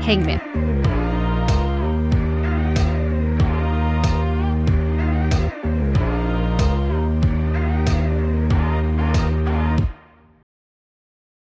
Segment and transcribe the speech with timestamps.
[0.00, 0.40] Häng med!